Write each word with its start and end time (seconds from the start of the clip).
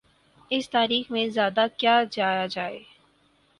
اس 0.51 0.69
تاریخ 0.69 1.11
میں 1.11 1.27
زیادہ 1.27 1.65
کیا 1.77 2.03
جایا 2.11 2.45
جائے۔ 2.45 2.79